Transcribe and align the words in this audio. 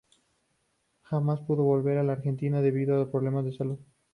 Jamás 1.03 1.41
pudo 1.41 1.61
volver 1.63 1.99
a 1.99 2.03
la 2.03 2.13
Argentina 2.13 2.59
debido 2.63 2.99
a 2.99 3.11
problemas 3.11 3.45
de 3.45 3.53
salud. 3.53 3.77